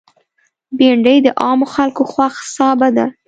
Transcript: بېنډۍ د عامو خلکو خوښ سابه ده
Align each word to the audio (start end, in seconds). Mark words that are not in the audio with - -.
بېنډۍ 0.77 1.17
د 1.23 1.27
عامو 1.41 1.65
خلکو 1.73 2.03
خوښ 2.11 2.33
سابه 2.55 2.89
ده 2.97 3.05